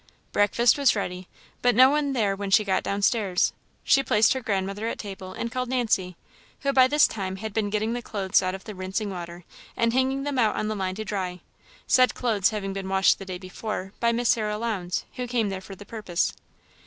[0.31, 1.27] Breakfast was ready,
[1.61, 3.53] but no one there when she got down stairs.
[3.83, 6.17] She placed her grandmother at table, and called Nancy,
[6.61, 9.43] who all this time had been getting the clothes out of the rinsing water
[9.77, 11.41] and hanging them out on the line to dry;
[11.85, 15.61] said clothes having been washed the day before by Miss Sarah Lowndes, who came there
[15.61, 16.33] for the purpose.